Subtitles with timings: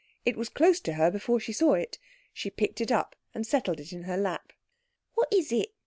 [0.25, 1.99] It was close to her before she saw it.
[2.33, 4.51] She picked it up and settled it in her lap.
[5.13, 5.73] "What is it?"